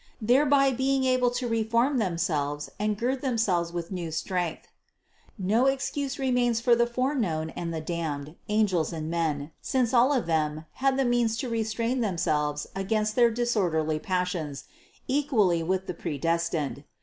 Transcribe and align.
Thereby 0.19 0.71
being 0.71 1.03
able 1.03 1.29
to 1.29 1.47
reform 1.47 1.99
themselves 1.99 2.71
and 2.79 2.97
gird 2.97 3.21
themselves 3.21 3.71
with 3.71 3.91
new 3.91 4.09
strength. 4.09 4.67
No 5.37 5.67
excuse 5.67 6.17
re 6.17 6.31
mains 6.31 6.59
for 6.59 6.75
the 6.75 6.87
foreknown 6.87 7.51
and 7.51 7.71
the 7.71 7.81
damned, 7.81 8.35
angels 8.49 8.91
and 8.91 9.11
men, 9.11 9.51
since 9.61 9.93
all 9.93 10.11
of 10.11 10.25
them 10.25 10.65
had 10.81 10.97
the 10.97 11.05
means 11.05 11.37
to 11.37 11.49
restrain 11.49 12.01
themselves 12.01 12.65
against 12.75 13.15
their 13.15 13.29
disorderly 13.29 13.99
passions, 13.99 14.63
equally 15.07 15.61
with 15.61 15.85
the 15.85 15.93
predes 15.93 16.49
tined. 16.49 16.83